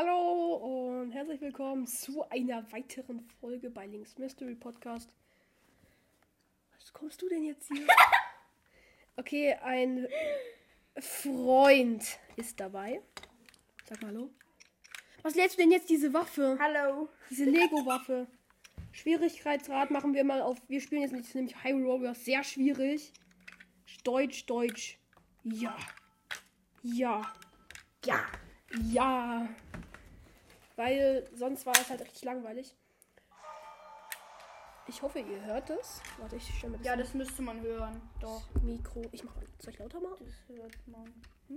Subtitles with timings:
[0.00, 5.12] Hallo und herzlich willkommen zu einer weiteren Folge bei Links Mystery Podcast.
[6.76, 7.84] Was kommst du denn jetzt hier?
[9.16, 10.06] Okay, ein
[11.00, 13.02] Freund ist dabei.
[13.86, 14.30] Sag mal hallo.
[15.22, 16.56] Was lädst du denn jetzt diese Waffe?
[16.60, 17.08] Hallo.
[17.28, 18.28] Diese Lego-Waffe.
[18.92, 20.58] Schwierigkeitsgrad machen wir mal auf.
[20.68, 22.24] Wir spielen jetzt nicht, nämlich Hyrule Warriors.
[22.24, 23.12] Sehr schwierig.
[24.04, 24.96] Deutsch, Deutsch.
[25.42, 25.76] Ja.
[26.84, 27.34] Ja.
[28.04, 28.20] Ja.
[28.92, 29.48] Ja.
[30.88, 32.74] Weil sonst war es halt richtig langweilig.
[34.86, 36.00] Ich hoffe, ihr hört es.
[36.16, 38.00] Warte, ich stelle mir das, Ja, das müsste man hören.
[38.20, 39.02] Doch, Mikro.
[39.12, 39.44] Ich mach mal.
[39.58, 40.24] Soll ich lauter machen?
[40.24, 41.12] das hört man.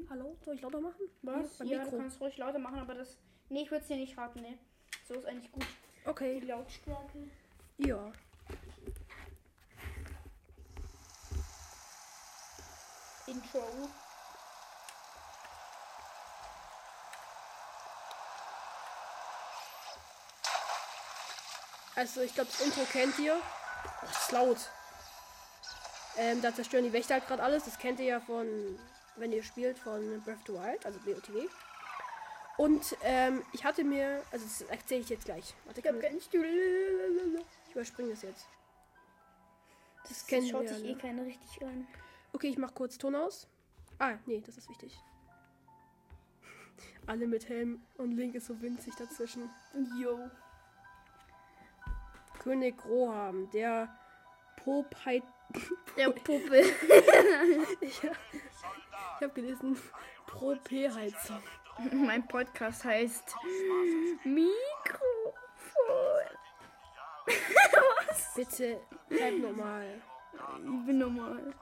[0.10, 0.36] Hallo?
[0.44, 1.00] Soll ich lauter machen?
[1.22, 1.60] Was?
[1.60, 1.98] Ja, du Mikro.
[1.98, 3.18] kannst ruhig lauter machen, aber das.
[3.48, 4.58] Nee, ich würde es dir nicht raten, ne.
[5.08, 5.66] So ist eigentlich gut.
[6.04, 6.42] Okay.
[6.42, 7.30] Die Lautstärke.
[7.78, 8.12] Ja.
[13.28, 13.64] Intro.
[21.96, 23.36] Also, ich glaube, das Intro kennt ihr.
[23.36, 24.58] Oh, das ist laut.
[26.18, 27.66] Ähm, da zerstören die Wächter halt gerade alles.
[27.66, 28.48] Das kennt ihr ja von,
[29.16, 31.48] wenn ihr spielt, von Breath of the Wild, also BOTW.
[32.58, 35.54] Und ähm, ich hatte mir, also das erzähle ich jetzt gleich.
[35.66, 36.34] Warte, kann man- ich
[37.72, 38.46] überspringe das jetzt.
[40.04, 41.88] Das Das kennen schaut wir sich eh keiner richtig an.
[42.34, 43.48] Okay, ich mach kurz Ton aus.
[44.00, 44.98] Ah, nee, das ist wichtig.
[47.08, 49.50] Alle mit Helm und Link ist so winzig dazwischen.
[50.00, 50.30] Yo.
[52.42, 53.88] König Roham, der
[54.64, 55.22] Popheit.
[55.98, 56.64] Der Puppe.
[57.82, 58.02] Ich,
[59.22, 59.78] habe gelesen,
[60.26, 61.44] Pro-P-Heizung.
[61.92, 63.36] mein Podcast heißt
[64.24, 64.56] Mikrofon.
[68.36, 70.02] Bitte bleib normal.
[70.34, 71.54] Ich bin normal.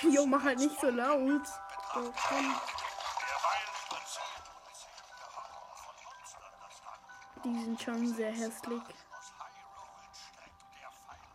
[0.08, 1.20] Jo, mach halt nicht so laut.
[1.20, 1.50] betrachten.
[1.92, 7.44] Derweil spazieren unzählige Horden von Monstern das Land.
[7.44, 8.82] Die sind schon sehr hässlich.
[8.82, 11.30] Aus Hyrule streckt der Feind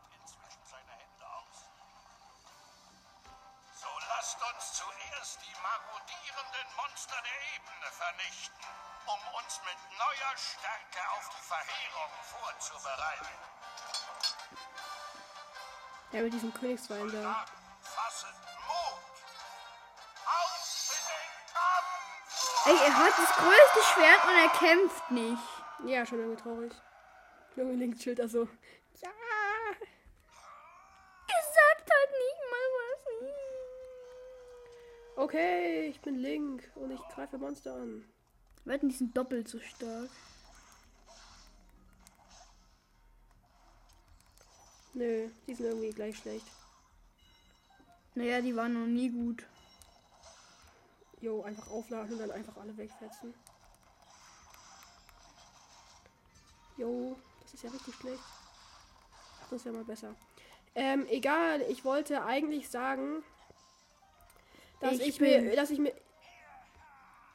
[22.67, 25.43] Ey, er hat das größte Schwert und er kämpft nicht.
[25.85, 26.73] Ja, schon irgendwie traurig.
[27.55, 28.47] Irgendwie Link chillt da so.
[29.01, 29.09] Ja.
[31.27, 32.95] Er sagt halt nicht mal was.
[35.17, 38.03] Okay, ich bin Link und ich greife Monster an.
[38.65, 40.09] Wetten, die sind doppelt so stark.
[44.95, 46.47] Nö, die sind irgendwie gleich schlecht.
[48.15, 49.45] Naja, die waren noch nie gut.
[51.21, 53.33] Jo, einfach aufladen und dann einfach alle wegfetzen.
[56.77, 58.23] Jo, das ist ja richtig schlecht.
[59.41, 60.15] Ach, das wäre mal besser.
[60.75, 63.23] Ähm, egal, ich wollte eigentlich sagen,
[64.81, 65.93] dass ich, Ich mir, dass ich mir.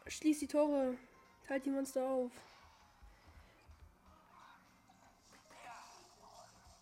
[0.06, 0.96] Schließ die Tore.
[1.48, 2.32] Halt die Monster auf.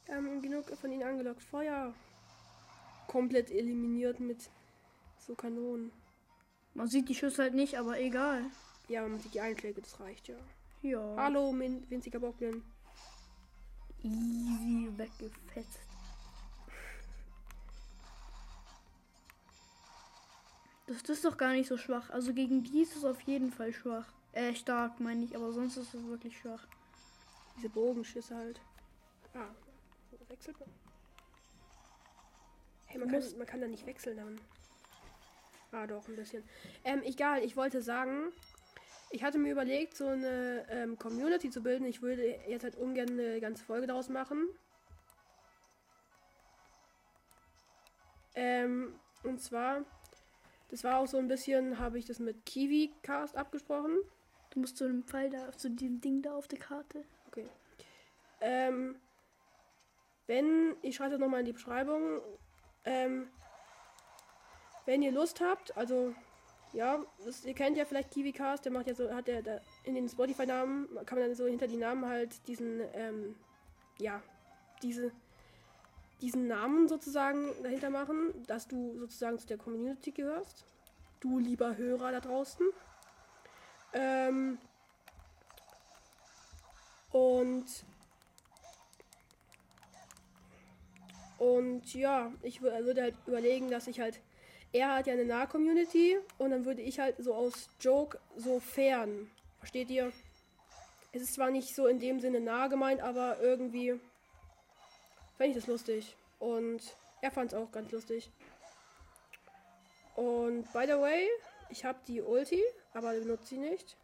[0.09, 1.43] Haben genug von ihnen angelockt.
[1.43, 1.95] Feuer.
[3.07, 4.51] Komplett eliminiert mit
[5.19, 5.93] so Kanonen.
[6.79, 8.45] Man sieht die Schüsse halt nicht, aber egal.
[8.87, 10.37] Ja, man sieht die Einschläge, das reicht ja.
[10.83, 11.17] Ja.
[11.17, 12.63] Hallo, min winziger Bockblin.
[14.05, 15.81] Easy weggefetzt.
[20.87, 22.11] Das ist doch gar nicht so schwach.
[22.11, 24.07] Also gegen die ist es auf jeden Fall schwach.
[24.31, 26.65] Äh, stark meine ich, aber sonst ist es wirklich schwach.
[27.57, 28.61] Diese Bogenschüsse halt.
[29.35, 29.49] Ah,
[30.29, 30.69] wechselt man.
[32.87, 34.41] Hey, man kann, man kann da nicht wechseln dann.
[35.73, 36.43] Ah, doch, ein bisschen.
[36.85, 38.33] Ähm, egal, ich wollte sagen,
[39.11, 41.85] ich hatte mir überlegt, so eine ähm, Community zu bilden.
[41.85, 44.49] Ich würde jetzt halt ungern eine ganze Folge daraus machen.
[48.35, 48.95] Ähm,
[49.25, 49.85] und zwar,
[50.71, 53.99] das war auch so ein bisschen, habe ich das mit Kiwi Cast abgesprochen.
[54.51, 57.05] Du musst zu dem Pfeil da, zu dem Ding da auf der Karte.
[57.27, 57.47] Okay.
[58.41, 58.97] Ähm,
[60.27, 62.21] wenn, ich schreibe das nochmal in die Beschreibung,
[62.85, 63.29] ähm,
[64.89, 66.15] wenn ihr Lust habt, also,
[66.73, 69.95] ja, das, ihr kennt ja vielleicht KiwiCast, der macht ja so, hat der da in
[69.95, 73.37] den Spotify-Namen, kann man dann so hinter die Namen halt diesen, ähm,
[73.99, 74.23] ja,
[74.81, 75.13] diese,
[76.23, 80.65] diesen Namen sozusagen dahinter machen, dass du sozusagen zu der Community gehörst.
[81.21, 82.67] Du lieber Hörer da draußen.
[83.93, 84.57] Ähm,
[87.13, 87.67] und
[91.37, 94.21] Und ja, ich wür- würde halt überlegen, dass ich halt.
[94.73, 99.31] Er hat ja eine Nah-Community und dann würde ich halt so aus Joke so fern.
[99.59, 100.13] Versteht ihr?
[101.13, 103.99] Es ist zwar nicht so in dem Sinne nah gemeint, aber irgendwie
[105.37, 106.17] fände ich das lustig.
[106.39, 106.83] Und
[107.23, 108.31] er fand es auch ganz lustig.
[110.17, 111.29] Und by the way,
[111.71, 112.63] ich habe die Ulti,
[112.93, 113.97] aber benutze sie nicht.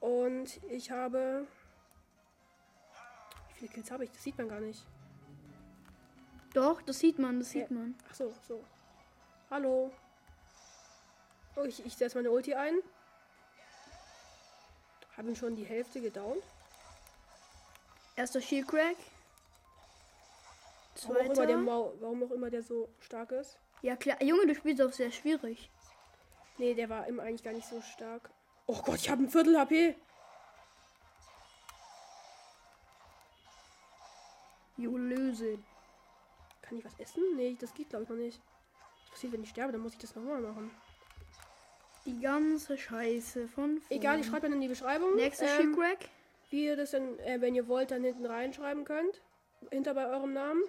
[0.00, 1.46] Und ich habe.
[3.48, 4.10] Wie viele Kills habe ich?
[4.10, 4.84] Das sieht man gar nicht.
[6.52, 7.76] Doch, das sieht man, das sieht Ja.
[7.76, 7.94] man.
[8.10, 8.62] Ach so, so.
[9.52, 9.92] Hallo.
[11.56, 12.78] Oh, ich, ich setze meine Ulti ein.
[15.14, 16.42] Habe ihm schon die Hälfte gedownt.
[18.16, 18.96] Erster Shield Crack.
[21.02, 21.56] Warum auch, immer der Zweiter.
[21.58, 23.58] Mau warum auch immer der so stark ist.
[23.82, 25.68] Ja klar, Junge, du spielst auch sehr schwierig.
[26.56, 28.30] Nee, der war immer eigentlich gar nicht so stark.
[28.64, 29.96] Oh Gott, ich habe ein Viertel HP.
[34.78, 35.62] Jo, Lösinn.
[36.62, 37.36] Kann ich was essen?
[37.36, 38.40] Nee, das geht glaube ich noch nicht.
[39.12, 39.72] Passiert, wenn ich sterbe?
[39.72, 40.70] Dann muss ich das nochmal machen.
[42.04, 44.32] Die ganze Scheiße von Egal, ich vorn.
[44.32, 45.14] schreibe dann in die Beschreibung.
[45.14, 46.08] Nächster ähm, Shield Crack.
[46.50, 49.20] wie ihr das dann, äh, wenn ihr wollt, dann hinten reinschreiben könnt.
[49.70, 50.62] Hinter bei eurem Namen.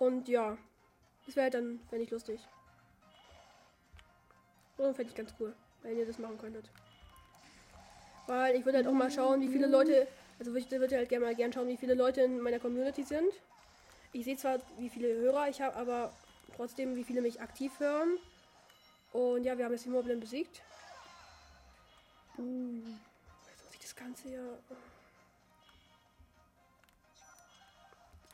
[0.00, 0.56] Und ja,
[1.26, 2.40] das wäre halt dann, fände ich lustig.
[4.78, 6.70] Oder fände ich ganz cool, wenn ihr das machen könntet.
[8.26, 10.08] Weil ich würde halt auch mal schauen, wie viele Leute,
[10.38, 13.30] also ich würde halt gerne mal gern schauen, wie viele Leute in meiner Community sind.
[14.12, 16.12] Ich sehe zwar, wie viele Hörer ich habe, aber
[16.60, 18.18] trotzdem, wie viele mich aktiv hören.
[19.14, 20.60] Und ja, wir haben jetzt die Moblin besiegt.
[22.36, 22.82] Uh.
[23.48, 24.58] Jetzt muss ich das Ganze ja.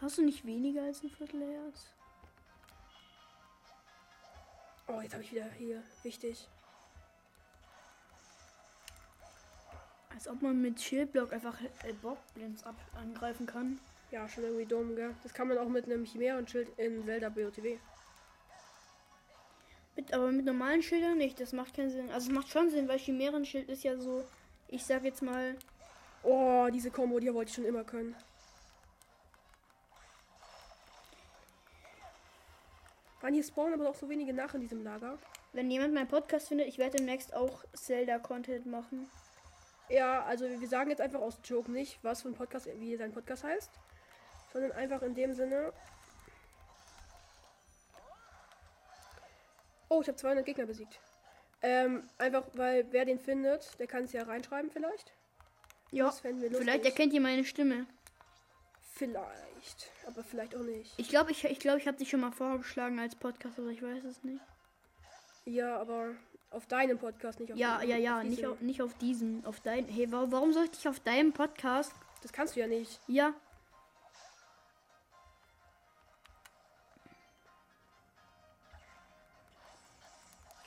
[0.01, 1.93] Hast du nicht weniger als ein Viertelherz?
[4.89, 5.85] Oh, jetzt habe ich wieder hier.
[6.03, 6.49] Wichtig.
[10.11, 13.79] Als ob man mit Schildblock einfach äh, Bockblins ab angreifen kann.
[14.11, 15.15] Ja, schon irgendwie dumm, gell?
[15.23, 17.79] Das kann man auch mit einem Chimären-Schild in Zelda BOTW.
[19.97, 21.41] Mit, aber mit normalen Schildern nicht.
[21.41, 22.11] Das macht keinen Sinn.
[22.11, 24.23] Also es macht schon Sinn, weil Chimären-Schild ist ja so,
[24.69, 25.57] ich sag jetzt mal,
[26.29, 28.17] Oh, diese Combo, die wollte ich schon immer können.
[33.21, 35.19] Waren hier spawnen aber auch so wenige nach in diesem Lager.
[35.53, 39.09] wenn jemand meinen Podcast findet, ich werde demnächst auch Zelda-Content machen.
[39.89, 43.13] Ja, also wir sagen jetzt einfach aus Joke nicht, was für ein Podcast, wie sein
[43.13, 43.71] Podcast heißt.
[44.53, 45.73] Sondern einfach in dem Sinne.
[49.89, 50.99] Oh, ich habe 200 Gegner besiegt.
[51.63, 55.13] Ähm, einfach, weil wer den findet, der kann es ja reinschreiben vielleicht.
[55.91, 57.87] Ja, vielleicht erkennt ihr meine Stimme.
[58.95, 60.93] Vielleicht, aber vielleicht auch nicht.
[60.97, 63.83] Ich glaube, ich, ich, glaub, ich habe dich schon mal vorgeschlagen als Podcast, aber ich
[63.83, 64.41] weiß es nicht.
[65.45, 66.15] Ja, aber
[66.51, 68.53] auf deinem Podcast, nicht auf Ja, dem- ja, ja, auf nicht diesem.
[68.53, 69.87] auf, nicht auf diesen, auf dein.
[69.87, 71.93] Hey, wa- warum soll ich dich auf deinem Podcast?
[72.23, 72.99] Das kannst du ja nicht.
[73.07, 73.35] Ja,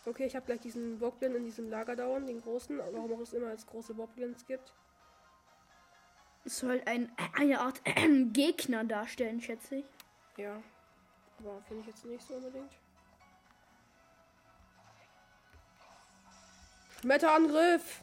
[0.10, 2.80] Okay, ich habe gleich diesen Bockblin in diesem Lager dauern, den großen.
[2.80, 4.74] Warum auch es immer als große Bockblins gibt.
[6.46, 7.80] es soll ein, eine Art
[8.34, 9.86] Gegner darstellen, schätze ich.
[10.38, 10.64] Ja.
[11.38, 12.72] Aber finde ich jetzt nicht so unbedingt.
[17.02, 18.02] Schmetterangriff!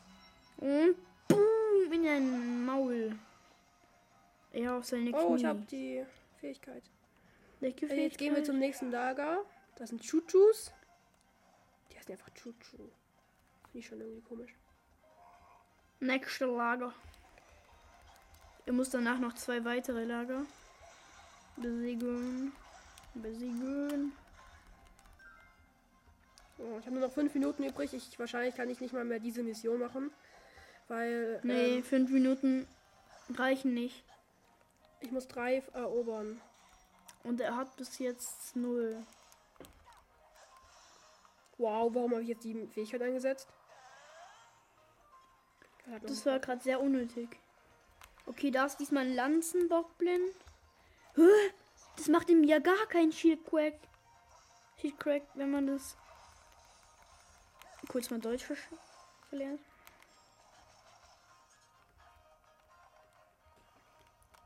[0.58, 0.94] Und
[1.26, 3.18] boom, in ein Maul.
[4.52, 5.20] Ja, auf seine Knie.
[5.20, 6.04] Oh, ich habe die
[6.40, 6.84] Fähigkeit.
[7.60, 9.44] Äh, Jetzt gehen wir zum nächsten Lager.
[9.74, 10.72] Das sind Chuchus.
[12.06, 12.76] Heißen einfach Chuchu.
[12.76, 12.90] Finde
[13.74, 14.54] ich schon irgendwie komisch.
[16.00, 16.92] Nächste Lager.
[18.66, 20.42] Ihr muss danach noch zwei weitere Lager
[21.56, 22.52] besiegen.
[23.14, 24.12] Besiegen.
[26.58, 27.92] Oh, ich habe nur noch fünf Minuten übrig.
[27.94, 30.10] Ich, wahrscheinlich kann ich nicht mal mehr diese Mission machen.
[30.88, 32.66] Weil Nee, ähm, fünf Minuten
[33.34, 34.04] reichen nicht.
[35.00, 36.40] ich muss drei erobern.
[37.24, 39.02] Und er hat bis jetzt null.
[41.58, 43.48] Wow, warum habe ich jetzt die Fähigkeit eingesetzt?
[46.02, 47.38] Das war gerade sehr unnötig.
[48.26, 50.20] Okay, da ist diesmal ein Lanzenbockblin.
[51.96, 53.78] Das macht ihm ja gar keinen Shieldcrack.
[54.80, 55.96] Shieldcrack, wenn man das
[57.88, 58.44] kurz mal Deutsch
[59.30, 59.60] verlernt.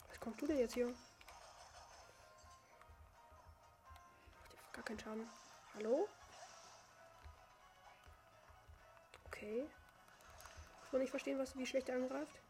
[0.09, 0.87] Was kommst du denn jetzt hier?
[4.57, 5.29] Macht gar keinen Schaden.
[5.75, 6.07] Hallo?
[9.41, 9.65] Okay.
[10.85, 12.43] Ich kann nicht verstehen, was, wie schlecht er angreift.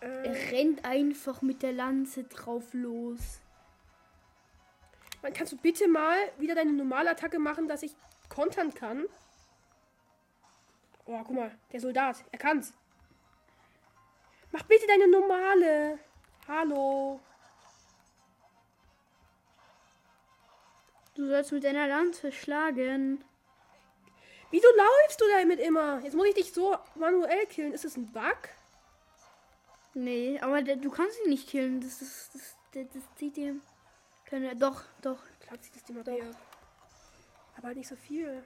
[0.00, 3.40] Ähm, er rennt einfach mit der Lanze drauf los.
[5.20, 7.94] Man kannst du bitte mal wieder deine normale Attacke machen, dass ich
[8.30, 9.04] kontern kann.
[11.04, 12.72] Oh, guck mal, der Soldat, er kann's.
[14.50, 15.98] Mach bitte deine normale.
[16.48, 17.20] Hallo.
[21.14, 23.22] Du sollst mit deiner Lanze schlagen.
[24.52, 26.00] Wieso läufst du damit immer?
[26.04, 27.72] Jetzt muss ich dich so manuell killen.
[27.72, 28.50] Ist das ein Bug?
[29.94, 31.80] Nee, aber der, du kannst ihn nicht killen.
[31.80, 32.34] Das ist.
[32.34, 33.62] Das, das, das zieht ihm.
[34.26, 34.54] Keine.
[34.54, 35.18] Doch, doch.
[35.40, 36.36] Klar zieht das die Magie ab.
[37.56, 38.44] Aber halt nicht so viel.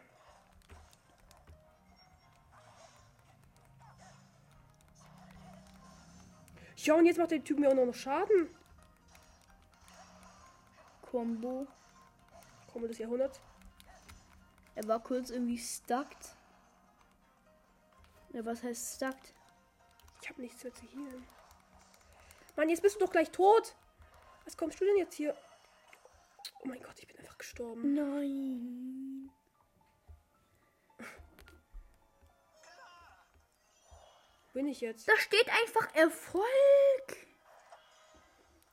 [6.77, 8.49] Ja, und jetzt macht der Typ mir auch noch Schaden.
[11.03, 11.67] Combo.
[12.73, 13.41] Komme des Jahrhunderts.
[14.77, 16.37] Er war kurz irgendwie stuckt.
[18.33, 19.33] Ja, was heißt stuckt?
[20.21, 21.27] Ich habe nichts mehr zu healen.
[22.57, 23.75] Mann, jetzt bist du doch gleich tot.
[24.45, 25.35] Was kommst du denn jetzt hier?
[26.61, 27.95] Oh mein Gott, ich bin einfach gestorben.
[27.95, 29.31] Nein.
[34.47, 35.09] Wo bin ich jetzt?
[35.09, 36.47] Da steht einfach Erfolg.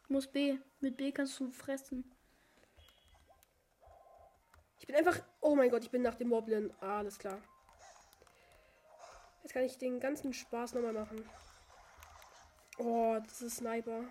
[0.03, 0.57] Ich muss B.
[0.81, 2.12] Mit B kannst du fressen.
[4.84, 5.18] Ich bin einfach.
[5.40, 6.74] Oh mein Gott, ich bin nach dem Moblin.
[6.82, 7.40] Ah, alles klar.
[9.42, 11.24] Jetzt kann ich den ganzen Spaß nochmal machen.
[12.80, 14.04] Oh, das ist Sniper.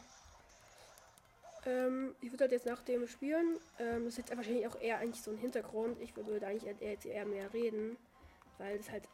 [1.67, 3.59] Ähm, ich würde halt jetzt nach dem spielen.
[3.79, 6.01] Ähm, das ist jetzt wahrscheinlich auch eher eigentlich so ein Hintergrund.
[6.01, 7.99] Ich würde eigentlich eher, jetzt eher mehr reden.
[8.57, 9.07] Weil es halt.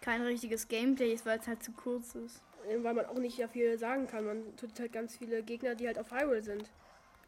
[0.00, 2.40] Kein richtiges Gameplay ist, weil es halt zu kurz ist.
[2.68, 4.26] äh, Weil man auch nicht ja viel sagen kann.
[4.26, 6.70] Man tut halt ganz viele Gegner, die halt auf Hyrule sind.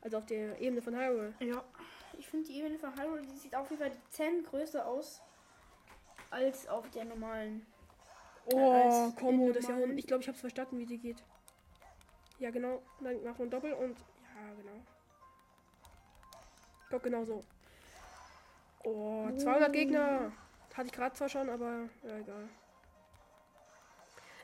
[0.02, 1.34] Also auf der Ebene von Hyrule.
[1.40, 1.64] Ja.
[2.18, 5.22] Ich finde die Ebene von Hyrule, die sieht auf jeden Fall 10 größer aus
[6.30, 7.64] als auf der normalen.
[8.52, 9.98] Oh, Combo in des normalen- Jahrhunderts.
[9.98, 11.22] Ich glaube, ich habe es verstanden, wie die geht.
[12.38, 12.82] Ja, genau.
[13.00, 13.98] Dann machen wir ein Doppel und.
[13.98, 14.82] Ja, genau.
[16.90, 17.44] Guck, genau so.
[18.84, 20.32] Oh, 200 Gegner.
[20.74, 22.48] Hatte ich gerade zwar schon, aber ja, egal.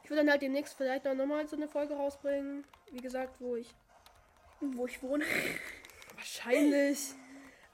[0.02, 2.64] Ich würde dann halt demnächst vielleicht noch nochmal so eine Folge rausbringen.
[2.90, 3.74] Wie gesagt, wo ich.
[4.60, 5.24] Wo ich wohne.
[6.14, 7.14] Wahrscheinlich.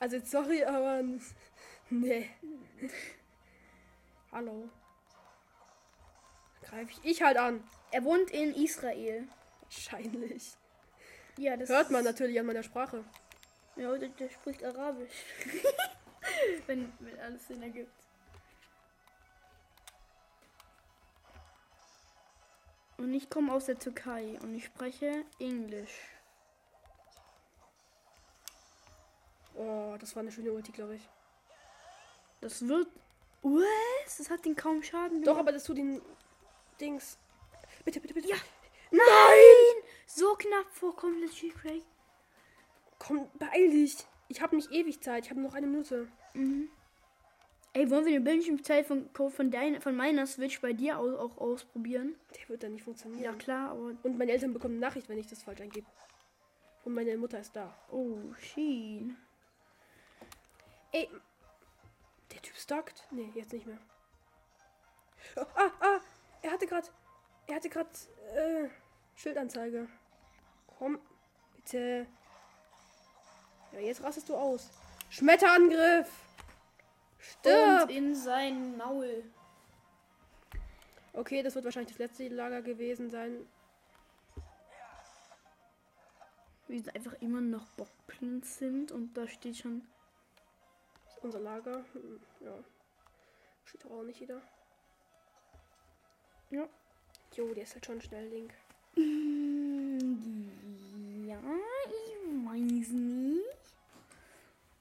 [0.01, 1.05] Also, sorry, aber.
[1.91, 2.31] Nee.
[4.33, 4.69] Hallo.
[6.63, 7.63] Greife ich ich halt an.
[7.91, 9.29] Er wohnt in Israel.
[9.63, 10.57] Wahrscheinlich.
[11.37, 13.05] Ja, das Hört man natürlich an meiner Sprache.
[13.77, 15.25] Ja, der, der spricht Arabisch.
[16.67, 17.93] wenn, wenn alles Sinn ergibt.
[22.97, 26.20] Und ich komme aus der Türkei und ich spreche Englisch.
[29.63, 31.09] Oh, das war eine schöne Ulti, glaube ich.
[32.41, 32.89] Das wird.
[33.43, 34.17] Was?
[34.19, 36.01] Das hat den kaum Schaden Doch, aber das tut den
[36.81, 37.19] Dings.
[37.85, 38.29] Bitte, bitte, bitte.
[38.29, 38.37] Ja.
[38.91, 39.83] Nein!
[40.07, 41.83] So knapp vor komplett Cheatcrack.
[42.99, 43.97] Komm, beeil dich.
[44.29, 45.25] Ich habe nicht ewig Zeit.
[45.25, 46.09] Ich habe noch eine Minute.
[46.35, 46.69] Mhm.
[47.73, 51.39] Ey, wollen wir den Bildschirmzeit von, von, dein, von meiner Switch bei dir au- auch
[51.39, 52.17] ausprobieren?
[52.37, 53.23] Der wird dann nicht funktionieren.
[53.23, 53.95] Ja, klar, aber.
[54.03, 55.87] Und meine Eltern bekommen eine Nachricht, wenn ich das falsch eingebe.
[56.85, 57.75] Und meine Mutter ist da.
[57.91, 59.17] Oh, Sheen.
[60.93, 61.09] Ey.
[62.33, 63.07] Der Typ stockt?
[63.11, 63.79] Nee, jetzt nicht mehr.
[65.37, 66.01] Oh, ah, ah.
[66.43, 66.89] Er hatte gerade.
[67.47, 67.91] Er hatte gerade.
[68.35, 68.69] Äh,
[69.17, 69.89] Schildanzeige.
[70.79, 70.99] Komm,
[71.57, 72.07] bitte.
[73.73, 74.71] Ja, jetzt rastest du aus.
[75.11, 76.09] Schmetterangriff!
[77.19, 77.83] Stirb!
[77.83, 79.25] Und in sein Maul.
[81.13, 83.47] Okay, das wird wahrscheinlich das letzte Lager gewesen sein.
[86.69, 89.87] Wie sie einfach immer noch Bockpins sind und da steht schon.
[91.23, 91.85] Unser Lager.
[91.93, 92.55] Hm, Ja.
[93.65, 94.41] Steht auch nicht jeder.
[96.51, 96.69] Ja.
[97.37, 98.53] Jo, der ist halt schon schnell, Link.
[101.27, 101.41] Ja,
[101.87, 103.47] ich weiß nicht.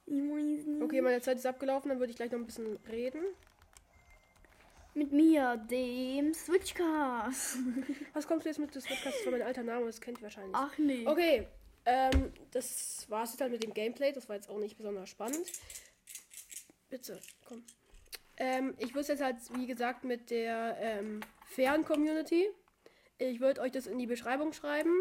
[0.08, 0.82] Ich weiß nicht.
[0.82, 3.22] Okay, meine Zeit ist abgelaufen, dann würde ich gleich noch ein bisschen reden.
[4.96, 7.58] Mit mir, dem Switchcast.
[8.14, 9.20] Was kommst du jetzt mit des Podcasts?
[9.20, 10.56] Das war mein alter Name, das kennt ihr wahrscheinlich.
[10.56, 11.06] Ach nee.
[11.06, 11.48] Okay,
[11.86, 14.12] ähm, das war es jetzt halt mit dem Gameplay.
[14.12, 15.46] Das war jetzt auch nicht besonders spannend.
[16.90, 17.64] Bitte, komm.
[18.38, 22.48] Ähm, ich würde jetzt halt, wie gesagt, mit der ähm, fairen Community.
[23.18, 24.94] Ich würde euch das in die Beschreibung schreiben.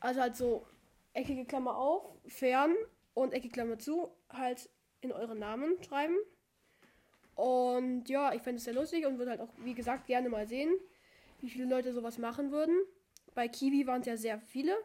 [0.00, 0.66] Also halt so
[1.12, 2.74] eckige Klammer auf, fern
[3.14, 6.16] und eckige Klammer zu, halt in euren Namen schreiben.
[7.34, 10.46] Und ja, ich fände es sehr lustig und würde halt auch, wie gesagt, gerne mal
[10.46, 10.72] sehen,
[11.40, 12.76] wie viele Leute sowas machen würden.
[13.34, 14.76] Bei Kiwi waren es ja sehr viele.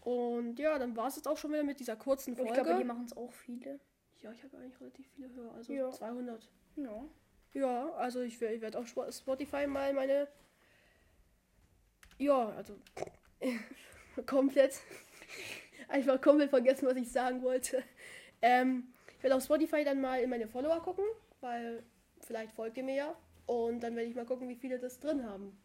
[0.00, 2.52] Und ja, dann war es jetzt auch schon wieder mit dieser kurzen Und Folge.
[2.52, 3.80] ich glaube, die machen es auch viele.
[4.22, 5.90] Ja, ich habe eigentlich relativ viele Hörer, also Ja.
[5.90, 6.48] 200.
[6.76, 7.04] Ja.
[7.54, 10.28] Ja, also ich, ich werde auf Spo- Spotify mal meine.
[12.18, 12.76] Ja, also.
[14.26, 14.80] komplett.
[15.88, 17.82] Einfach komplett vergessen, was ich sagen wollte.
[18.42, 21.04] Ähm, ich werde auf Spotify dann mal in meine Follower gucken,
[21.40, 21.82] weil
[22.20, 23.16] vielleicht folgt ihr mir ja.
[23.46, 25.56] Und dann werde ich mal gucken, wie viele das drin haben.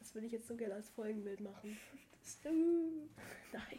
[0.00, 1.78] Das würde ich jetzt so gerne als Folgenbild machen.
[3.52, 3.78] Nein.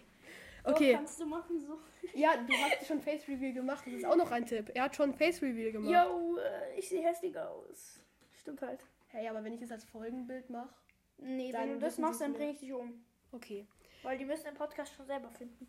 [0.63, 0.93] Okay.
[0.93, 1.79] kannst du machen so.
[2.13, 3.83] Ja, du hast schon Face Reveal gemacht.
[3.85, 4.71] Das ist auch noch ein Tipp.
[4.73, 5.91] Er hat schon Face Reveal gemacht.
[5.91, 7.99] Yo, äh, ich sehe hässlich aus.
[8.39, 8.79] Stimmt halt.
[9.07, 10.73] Hey, aber wenn ich das als Folgenbild mache.
[11.17, 13.03] Nee, Dann wenn du das machst, dann bringe ich dich um.
[13.31, 13.67] Okay.
[14.03, 15.67] Weil die müssen den Podcast schon selber finden.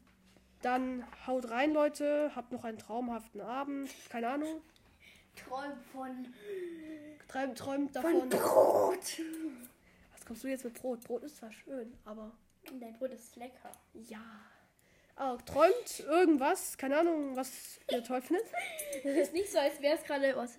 [0.62, 2.32] Dann haut rein, Leute.
[2.34, 3.90] Habt noch einen traumhaften Abend.
[4.08, 4.62] Keine Ahnung.
[5.36, 6.34] Träum von,
[7.28, 8.28] Träumt, träumt davon.
[8.28, 9.20] Brot.
[10.12, 11.00] Was kommst du jetzt mit Brot?
[11.02, 12.32] Brot ist zwar schön, aber
[12.80, 13.72] Dein Brot ist lecker.
[13.94, 14.20] ja.
[15.16, 16.76] Ah, träumt irgendwas.
[16.76, 18.47] Keine Ahnung, was ihr toll findet.
[19.04, 20.59] Das ist nicht so, als wäre es gerade was.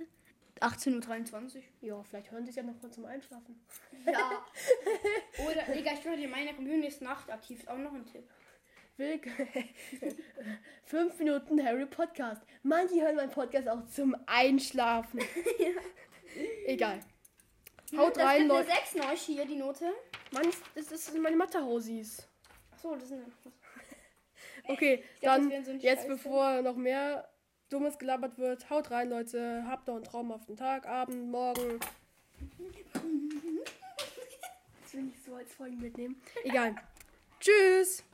[0.62, 1.64] 18.23 Uhr.
[1.82, 3.60] Ja, vielleicht hören sie es ja noch mal zum Einschlafen.
[4.06, 4.46] Ja.
[5.46, 7.60] Oder, Digga, ich schwöre dir, meine Community ist nachtaktiv.
[7.60, 8.24] Ist auch noch ein Tipp.
[8.98, 9.30] Willk
[10.86, 12.42] Fünf Minuten Harry Podcast.
[12.64, 15.20] Manche hören meinen Podcast auch zum Einschlafen.
[16.66, 17.02] Egal.
[17.98, 18.70] Haut das rein, Leute.
[18.70, 19.92] 6 neu hier, die Note.
[20.32, 22.28] Mann, das, das sind meine Mathe-Hausis.
[22.72, 23.26] Achso, das ist eine.
[24.68, 27.28] Okay, dann so jetzt bevor noch mehr
[27.70, 29.66] Dummes gelabert wird, haut rein, Leute.
[29.68, 31.80] Habt noch einen traumhaften Tag, Abend, Morgen.
[34.84, 36.22] Das will ich so als Folgen mitnehmen.
[36.44, 36.76] Egal.
[37.40, 38.06] Tschüss.